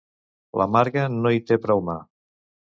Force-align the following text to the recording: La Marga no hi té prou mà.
La 0.61 0.67
Marga 0.77 1.05
no 1.19 1.35
hi 1.37 1.43
té 1.53 1.61
prou 1.69 1.87
mà. 1.91 2.01